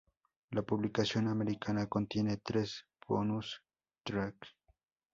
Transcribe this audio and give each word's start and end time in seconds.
La 0.49 0.63
publicación 0.63 1.27
americana 1.27 1.85
contiene 1.85 2.37
tres 2.37 2.87
bonus 3.07 3.61
track. 4.03 4.35